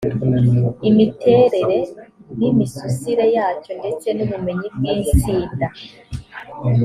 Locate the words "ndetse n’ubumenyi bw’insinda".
3.79-5.67